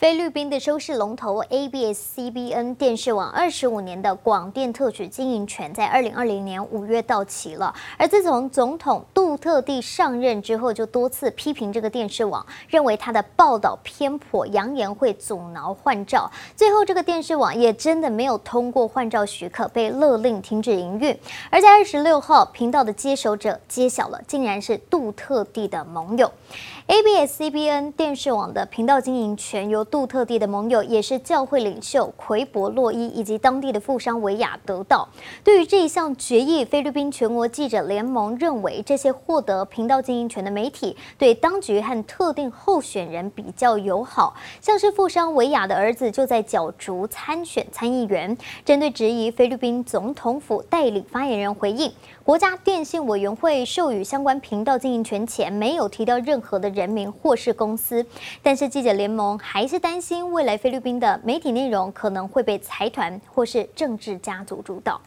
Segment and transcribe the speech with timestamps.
[0.00, 7.74] 菲律宾的收视龙头 ABS-CBN 电视网二十五年的广电特许经营权在二零二零年五月到期了。
[7.98, 16.30] 而自从总统杜特地上任之后，就多次批评这个电视网，认为他的报道偏颇，扬言会阻挠换照。
[16.56, 21.14] 最后，这个电视网也真的没有通过换照许可，被勒令停止营运。
[21.50, 26.32] 而在二十六号，频道的接手者揭晓了，竟然是杜特地的盟友。
[26.86, 35.08] ABS-CBN 电视网的频道经营权由杜特地的盟友，也是教会领袖奎博洛伊以及当地的富商维亚得到。
[35.44, 44.34] 对于这一项决议，菲律宾全国记者联盟认为，这些获得频道经营权的媒体对当局和特定候选人比较友好。
[44.60, 48.36] 像是富商维亚的儿子就在角逐参选参议员。
[48.64, 51.92] 针对质疑，菲律宾总统府代理发言人回应，
[52.24, 56.80] 国家电信委员会授予相关频道经营权前，没有提到任何的人。
[56.80, 58.06] 人民或是公司，
[58.42, 65.00] 但是记者联盟还是担心未来菲律宾的媒体内容可能会被财团或是政治家族主导。